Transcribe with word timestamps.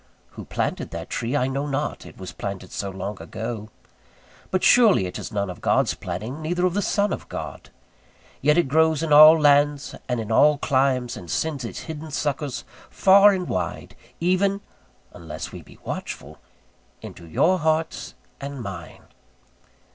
Who 0.31 0.45
planted 0.45 0.89
that 0.89 1.11
tree 1.11 1.35
I 1.37 1.45
know 1.45 1.67
not, 1.67 2.07
it 2.07 2.17
was 2.17 2.31
planted 2.31 2.71
so 2.71 2.89
long 2.89 3.21
ago: 3.21 3.69
but 4.49 4.63
surely 4.63 5.05
it 5.05 5.19
is 5.19 5.31
none 5.31 5.47
of 5.47 5.61
God's 5.61 5.93
planting, 5.93 6.41
neither 6.41 6.65
of 6.65 6.73
the 6.73 6.81
Son 6.81 7.13
of 7.13 7.29
God: 7.29 7.69
yet 8.41 8.57
it 8.57 8.67
grows 8.67 9.03
in 9.03 9.13
all 9.13 9.39
lands 9.39 9.93
and 10.09 10.19
in 10.19 10.31
all 10.31 10.57
climes, 10.57 11.15
and 11.15 11.29
sends 11.29 11.63
its 11.63 11.81
hidden 11.81 12.09
suckers 12.09 12.63
far 12.89 13.31
and 13.31 13.47
wide, 13.47 13.95
even 14.19 14.61
(unless 15.13 15.51
we 15.51 15.61
be 15.61 15.77
watchful) 15.83 16.39
into 17.03 17.27
your 17.27 17.59
hearts 17.59 18.15
and 18.39 18.63
mine. 18.63 19.03